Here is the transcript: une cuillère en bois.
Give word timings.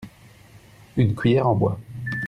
une 0.97 1.13
cuillère 1.15 1.47
en 1.47 1.53
bois. 1.53 1.79